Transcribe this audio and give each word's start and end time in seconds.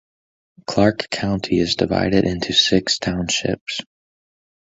Clark 0.65 1.11
County 1.11 1.59
is 1.59 1.75
divided 1.75 2.25
into 2.25 2.53
six 2.53 2.97
townships. 2.97 3.81